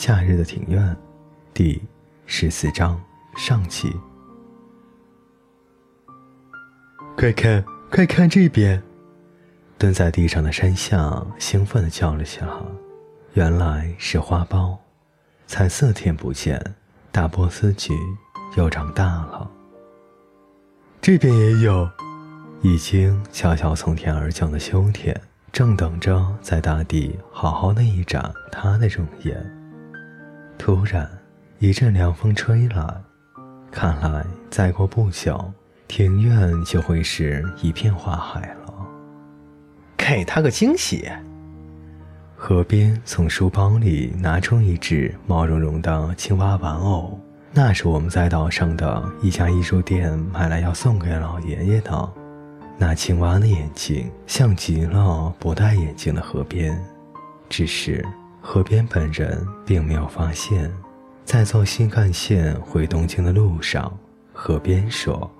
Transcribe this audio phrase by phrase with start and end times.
[0.00, 0.96] 夏日的庭院，
[1.52, 1.78] 第
[2.24, 2.98] 十四章
[3.36, 3.94] 上集。
[7.18, 8.82] 快看，快看这边！
[9.76, 12.48] 蹲在地上的山下兴奋地叫了起来。
[13.34, 14.74] 原来是花苞，
[15.46, 16.58] 才四天不见，
[17.12, 17.92] 大波斯菊
[18.56, 19.50] 又长大了。
[21.02, 21.86] 这边也有，
[22.62, 25.14] 已经悄悄从天而降的秋天，
[25.52, 29.59] 正等着在大地好好的一展它的容颜。
[30.60, 31.10] 突然，
[31.58, 32.94] 一阵凉风吹来，
[33.70, 35.50] 看来再过不久，
[35.88, 38.86] 庭院就会是一片花海了。
[39.96, 41.08] 给他个惊喜！
[42.36, 47.18] 河边从书包里拿出一只毛茸茸的青蛙玩偶，
[47.54, 52.12] 那是我们在岛上的一家艺术店买来要送给老爷爷的。
[52.76, 56.78] 那青蛙的眼睛像极了不戴眼镜的河边，
[57.48, 58.06] 只是。
[58.40, 60.72] 河边本人并没有发现，
[61.24, 63.92] 在坐新干线回东京的路上，
[64.32, 65.30] 河边说：“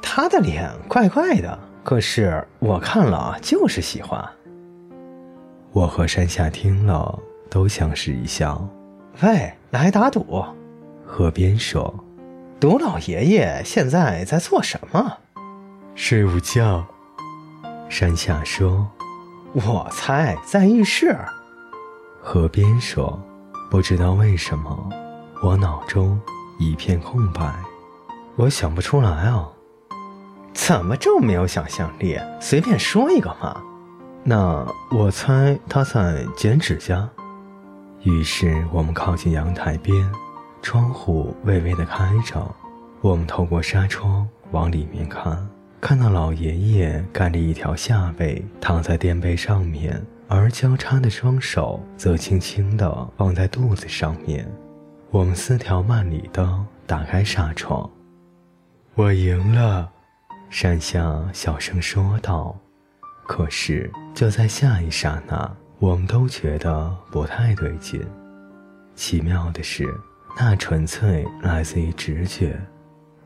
[0.00, 4.24] 他的脸怪怪的，可是我看了就是喜欢。”
[5.72, 7.18] 我和山下听了
[7.50, 8.66] 都相视一笑。
[9.22, 10.44] 喂，来打赌！
[11.04, 11.92] 河边说
[12.58, 15.18] ：“赌老爷爷现在在做什么？
[15.94, 16.86] 睡午觉。”
[17.90, 18.88] 山下说
[19.52, 21.14] ：“我猜在浴室。”
[22.28, 23.16] 河边说
[23.70, 24.90] ：“不知道为什么，
[25.44, 26.20] 我脑中
[26.58, 27.54] 一片空白，
[28.34, 29.48] 我想不出来啊。
[30.52, 32.18] 怎么这么没有想象力？
[32.40, 33.62] 随便说一个嘛。
[34.24, 37.08] 那我猜他在剪指甲。”
[38.02, 40.10] 于是我们靠近阳台边，
[40.60, 42.44] 窗户微微的开着，
[43.02, 45.48] 我们透过纱窗往里面看，
[45.80, 50.04] 看到老爷爷盖着一条下被躺在垫背上面。
[50.28, 54.46] 而交叉的双手则轻轻地放在肚子上面。
[55.10, 57.88] 我们丝条慢里的打开纱窗。
[58.94, 59.90] 我赢了，
[60.50, 62.56] 山下小声说道。
[63.26, 68.04] 可是就在下一刹那，我们都觉得不太对劲。
[68.94, 69.86] 奇妙的是，
[70.38, 72.60] 那纯粹来自于直觉，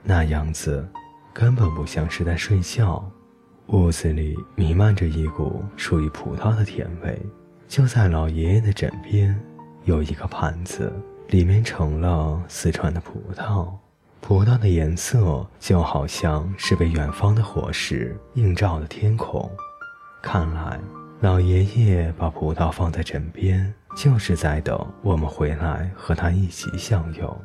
[0.02, 0.86] 那样子
[1.32, 3.10] 根本不像是在睡觉。
[3.72, 7.16] 屋子里弥漫着一股属于葡萄的甜味。
[7.68, 9.38] 就在老爷爷的枕边，
[9.84, 10.92] 有一个盘子，
[11.28, 13.68] 里面盛了四川的葡萄。
[14.20, 19.48] 葡萄的颜色就好像是被远方的火石映照的天空。
[20.20, 20.80] 看来，
[21.20, 27.40] 老爷爷把葡萄放在枕边，就是在等我们回来和他一起享用。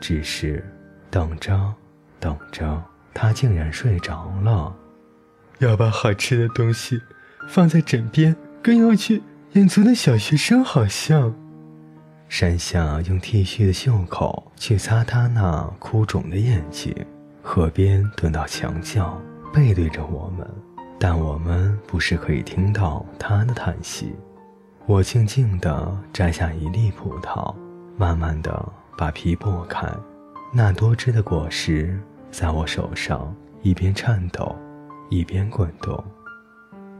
[0.00, 0.68] 只是，
[1.10, 1.72] 等着，
[2.18, 2.82] 等着，
[3.14, 4.74] 他竟然睡着了。
[5.58, 7.00] 要把好吃的东西
[7.48, 11.34] 放在枕边，跟要去远足的小学生好像。
[12.28, 16.94] 山下用 T 恤的袖口去擦他那哭肿的眼睛，
[17.42, 19.20] 河边蹲到墙角，
[19.52, 20.46] 背对着我们，
[20.98, 24.14] 但我们不是可以听到他的叹息。
[24.86, 27.54] 我静静地摘下一粒葡萄，
[27.96, 29.88] 慢慢地把皮剥开，
[30.52, 31.98] 那多汁的果实
[32.30, 34.54] 在我手上一边颤抖。
[35.08, 36.04] 一边滚动，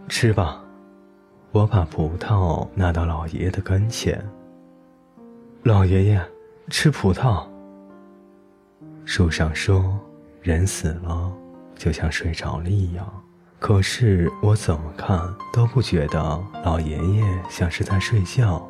[0.08, 0.62] 吃吧。
[1.52, 4.22] 我把葡萄拿到老爷爷的跟前。
[5.62, 6.22] 老爷爷，
[6.68, 7.46] 吃葡萄。
[9.04, 9.98] 树上说，
[10.42, 11.32] 人死了
[11.74, 13.06] 就像睡着了一样。
[13.58, 15.20] 可是我怎么看
[15.52, 16.18] 都不觉得
[16.64, 18.66] 老爷爷像是在睡觉，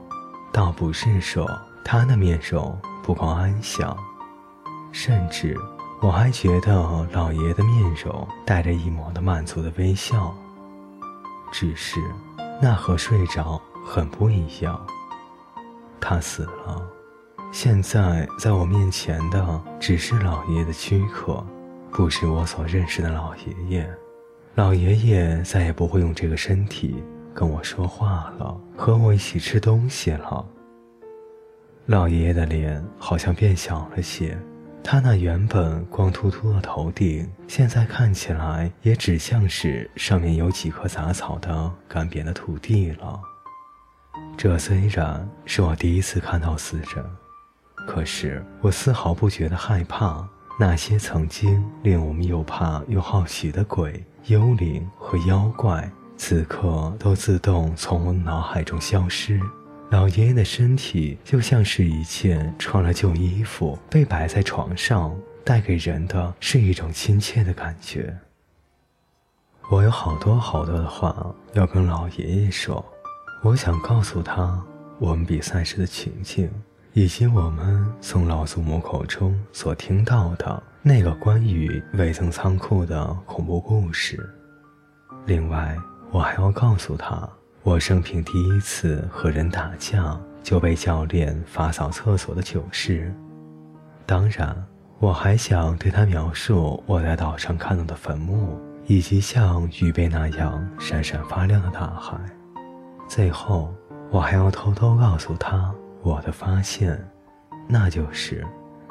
[0.52, 1.46] 倒不是说
[1.84, 3.96] 他的面容不够安详，
[4.92, 5.56] 甚至。
[6.00, 10.32] 我还觉得老爷的面容带着一抹的满足的微笑，
[11.50, 12.00] 只是
[12.62, 14.80] 那和睡着很不一样。
[16.00, 16.80] 他死了，
[17.50, 21.44] 现在在我面前的只是老爷爷的躯壳，
[21.90, 23.90] 不是我所认识的老爷爷。
[24.54, 27.02] 老爷爷再也不会用这个身体
[27.34, 30.46] 跟我说话了，和我一起吃东西了。
[31.86, 34.38] 老爷爷的脸好像变小了些。
[34.82, 43.20] 他那原本光秃秃的头顶，现在看起来也只像是上面有几棵杂草的干瘪的土地了。
[44.36, 47.04] 这虽然是我第一次看到死人，
[47.86, 50.26] 可是我丝毫不觉得害怕。
[50.60, 59.38] 那些曾经令我们又怕又好奇的鬼、幽灵和妖怪，此刻都自动从我脑海中消失。
[59.90, 68.14] 老爷爷的身体就像是一件穿了旧衣服，被摆在床上，带给人的是一种亲切的感觉。
[69.70, 72.84] 我有好多好多的话要跟老爷爷说，
[73.42, 74.62] 我想告诉他，
[74.98, 76.50] 我们比赛时的情景，
[76.92, 84.28] 以及我们从老祖母口中所听到的那个关于未曾仓库的恐怖故事。
[85.24, 85.74] 另外，
[86.10, 87.26] 我还要告诉他，
[87.62, 93.12] 我生平第一次和人打架就被教练罚扫厕所的糗事。
[94.06, 94.56] 当然，
[95.00, 102.18] 我还想对他描述我在岛上看到的坟墓，以及像鱼贝那样闪闪发亮的大海。
[103.06, 103.74] 最后，
[104.10, 106.98] 我还要偷偷告诉他我的发现，
[107.68, 108.46] 那就是，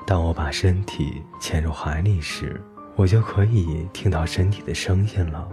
[0.05, 2.61] 当我把身体潜入海里时，
[2.95, 5.47] 我就可以听到身体的声音了。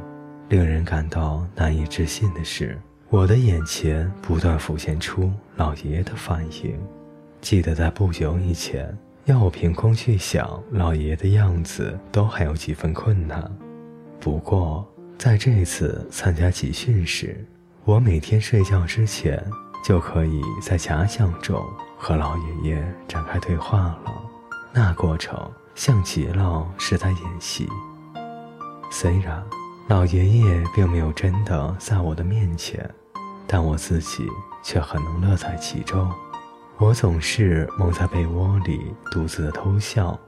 [0.50, 2.78] 令人感到难以置信的是，
[3.14, 6.76] 我的眼前不断浮现出老爷爷的反应。
[7.40, 8.92] 记得在不久以前，
[9.26, 13.48] 要我凭空去想老爷爷的样子，都还有几分困难。
[14.18, 14.84] 不过，
[15.16, 17.46] 在这次参加集训时，
[17.84, 19.40] 我每天睡觉之前
[19.84, 21.64] 就可以在假想中
[21.96, 24.12] 和老爷爷展开对话了。
[24.72, 25.38] 那过程
[25.76, 27.68] 像极了是在演戏。
[28.90, 29.40] 虽然
[29.86, 32.92] 老爷爷并没有真的在我的面前，
[33.46, 34.26] 但我自己
[34.62, 36.10] 却很能乐在其中。
[36.78, 40.18] 我总是蒙在被窝里独自偷笑、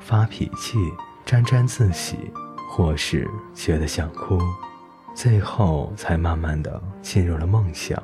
[0.00, 0.76] 发脾气、
[1.24, 2.16] 沾沾自喜，
[2.68, 4.38] 或是觉得想哭。
[5.14, 7.96] 最后才慢慢的进入了梦乡。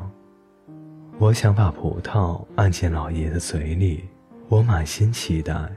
[1.19, 4.09] 我想把葡萄按进老爷的嘴里，
[4.49, 5.69] 我满心期待，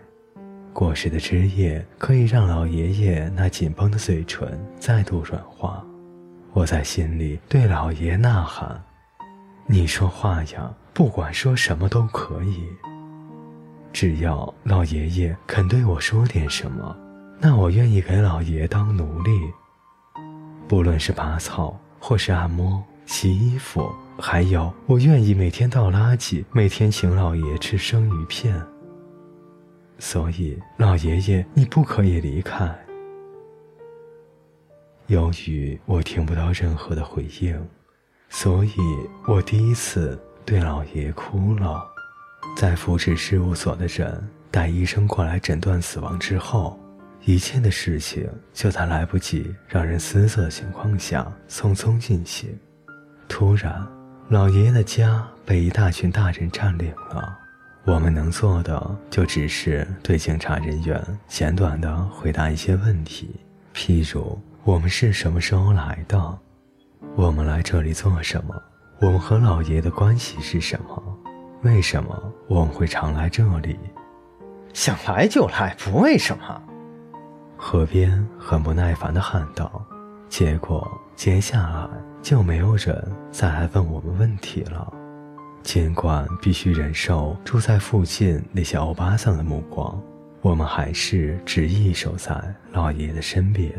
[0.71, 5.83] 果实的汁液可以让老爷爷那紧绷的嘴唇再度软化。
[6.53, 8.79] 我在心里对老爷呐喊
[9.65, 12.67] ：“你说话呀，不管说什么都可以，
[13.91, 16.95] 只要老爷爷肯对我说点什么，
[17.39, 19.31] 那我愿意给老爷当奴隶。”
[20.69, 28.61] 不论是拔草，或是按摩、洗衣服，还有我愿意每天倒垃圾，每天请老爷吃生鱼片。
[29.97, 32.73] 所以，老爷爷，你不可以离开。
[35.13, 37.55] 由于我听不到任何的回应，
[38.29, 38.73] 所以
[39.27, 41.85] 我第一次对老爷爷哭了。
[42.57, 46.79] 在福祉事务所的人带医生过来诊断死亡之后。
[47.25, 52.49] 一切的事情就在来不及让人思索的情况下匆匆进行。
[53.29, 53.87] 突然，
[54.27, 57.39] 老爷爷的家被一大群大人占领了。
[57.85, 63.39] 我们能做的就只是对警察人员简短的回答一些问题，
[63.73, 66.39] 譬如我们是什么时候来的，
[67.17, 68.55] 我们来这里做什么，
[69.01, 71.03] 我们和老爷的关系是什么，
[71.63, 73.77] 为什么我们会常来这里？
[74.73, 76.63] 想来就来，不为什么。
[77.57, 79.85] 河边很不耐烦地喊道，
[80.29, 81.89] 结果接下来
[82.21, 84.93] 就没有人再来问我们问题了。
[85.61, 90.01] 尽管必须忍受住在附近那些欧巴桑的目光，
[90.41, 92.33] 我们还是执意守在
[92.71, 93.69] 老爷的身边。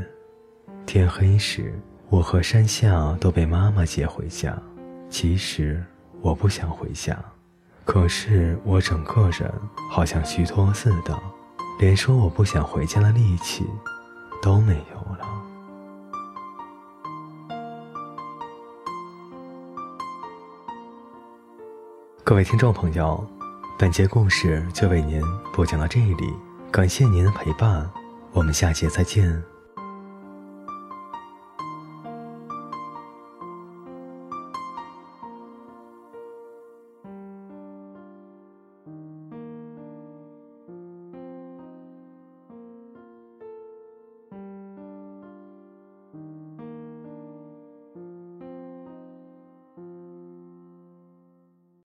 [0.87, 1.73] 天黑时，
[2.09, 4.57] 我和山下都被妈妈接回家。
[5.11, 5.83] 其实
[6.21, 7.19] 我不想回家，
[7.85, 9.51] 可是我整个人
[9.91, 11.19] 好像虚脱似的。
[11.79, 13.67] 连说我不想回家的力气
[14.41, 15.19] 都没有了。
[22.23, 23.27] 各位听众朋友，
[23.79, 25.21] 本节故事就为您
[25.53, 26.33] 播讲到这里，
[26.71, 27.91] 感谢您的陪伴，
[28.33, 29.43] 我们下节再见。